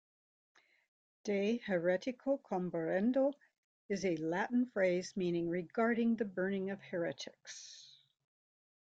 [1.25, 3.35] "De heretico comburendo"
[3.87, 8.01] is a Latin phrase meaning "Regarding the burning of heretics".